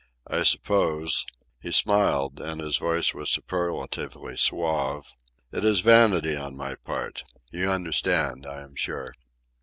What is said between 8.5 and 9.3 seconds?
am sure."